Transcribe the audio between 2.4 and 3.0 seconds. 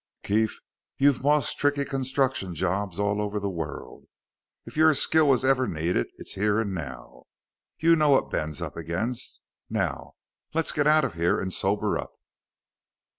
jobs